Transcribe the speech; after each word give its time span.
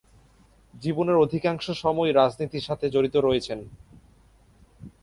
জীবনের 0.73 1.17
অধিকাংশ 1.17 1.65
সময়ই 1.83 2.11
রাজনীতির 2.11 2.67
সাথে 2.67 2.85
জড়িত 2.89 3.15
রয়েছেন। 3.17 3.59